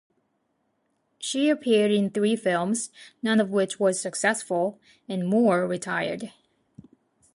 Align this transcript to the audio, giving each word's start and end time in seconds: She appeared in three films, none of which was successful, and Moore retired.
She 1.19 1.47
appeared 1.49 1.91
in 1.91 2.09
three 2.09 2.35
films, 2.35 2.89
none 3.21 3.39
of 3.39 3.51
which 3.51 3.79
was 3.79 4.01
successful, 4.01 4.79
and 5.07 5.27
Moore 5.27 5.67
retired. 5.67 6.31